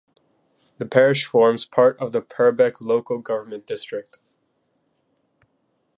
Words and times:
The 0.79 0.87
parish 0.87 1.25
forms 1.27 1.63
part 1.63 1.95
of 1.99 2.11
the 2.11 2.21
Purbeck 2.23 2.81
local 2.81 3.19
government 3.19 3.67
district. 3.67 4.17